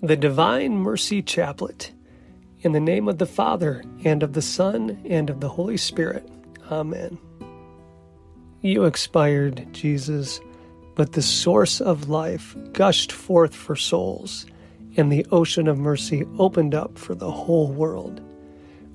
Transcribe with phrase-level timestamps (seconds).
[0.00, 1.90] The Divine Mercy Chaplet.
[2.60, 6.30] In the name of the Father, and of the Son, and of the Holy Spirit.
[6.70, 7.18] Amen.
[8.60, 10.40] You expired, Jesus,
[10.94, 14.46] but the source of life gushed forth for souls,
[14.96, 18.20] and the ocean of mercy opened up for the whole world.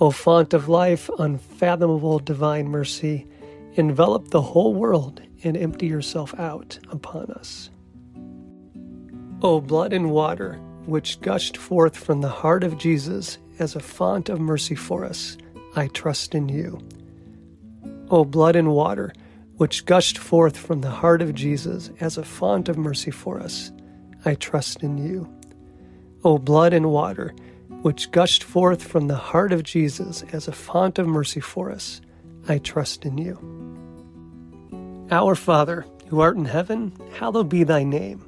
[0.00, 3.24] O font of life, unfathomable divine mercy,
[3.74, 7.70] envelop the whole world and empty yourself out upon us.
[9.42, 14.30] O blood and water, which gushed forth from the heart of Jesus as a font
[14.30, 15.36] of mercy for us,
[15.76, 16.80] I trust in you.
[18.10, 19.12] O blood and water,
[19.56, 23.70] which gushed forth from the heart of Jesus as a font of mercy for us,
[24.24, 25.28] I trust in you.
[26.24, 27.34] O blood and water,
[27.82, 32.00] which gushed forth from the heart of Jesus as a font of mercy for us,
[32.48, 33.36] I trust in you.
[35.10, 38.27] Our Father, who art in heaven, hallowed be thy name.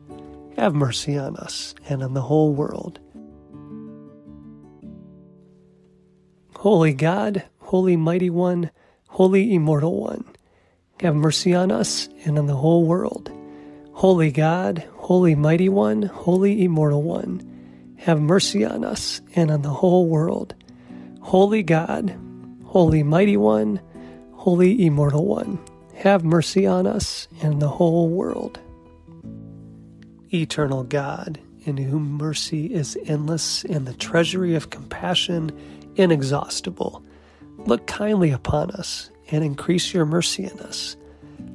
[0.57, 2.99] have mercy on us and on the whole world.
[6.55, 8.69] Holy God, Holy Mighty One,
[9.07, 10.23] Holy Immortal One,
[10.99, 13.31] have mercy on us and on the whole world.
[13.93, 19.69] Holy God, Holy Mighty One, Holy Immortal One, have mercy on us and on the
[19.69, 20.53] whole world.
[21.21, 22.15] Holy God,
[22.65, 23.81] Holy Mighty One,
[24.33, 25.59] Holy Immortal One,
[25.95, 28.59] have mercy on us and the whole world.
[30.33, 35.51] Eternal God, in whom mercy is endless and the treasury of compassion
[35.95, 37.03] inexhaustible,
[37.59, 40.95] look kindly upon us and increase your mercy in us,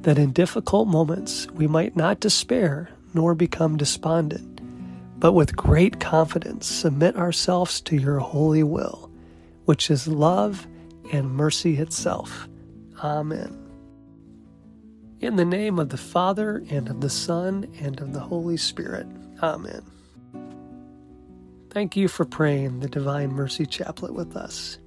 [0.01, 4.61] that in difficult moments we might not despair nor become despondent,
[5.19, 9.11] but with great confidence submit ourselves to your holy will,
[9.65, 10.67] which is love
[11.11, 12.47] and mercy itself.
[13.03, 13.66] Amen.
[15.19, 19.07] In the name of the Father, and of the Son, and of the Holy Spirit.
[19.41, 19.81] Amen.
[21.71, 24.77] Thank you for praying the Divine Mercy Chaplet with us.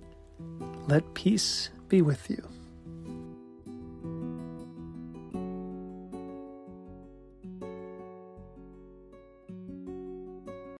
[0.86, 2.48] Let peace be with you.